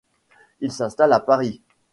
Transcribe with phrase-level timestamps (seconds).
[0.61, 1.61] Il s’installe à Paris.